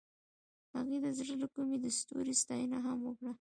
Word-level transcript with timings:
هغې 0.75 0.97
د 1.03 1.07
زړه 1.17 1.33
له 1.41 1.47
کومې 1.55 1.77
د 1.79 1.85
ستوري 1.97 2.33
ستاینه 2.41 2.77
هم 2.85 2.99
وکړه. 3.07 3.29